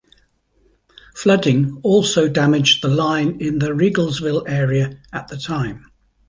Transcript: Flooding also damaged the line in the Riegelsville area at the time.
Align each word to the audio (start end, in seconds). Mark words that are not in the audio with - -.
Flooding 1.13 1.79
also 1.83 2.27
damaged 2.27 2.81
the 2.81 2.87
line 2.87 3.39
in 3.39 3.59
the 3.59 3.67
Riegelsville 3.67 4.47
area 4.49 4.99
at 5.13 5.27
the 5.27 5.37
time. 5.37 5.91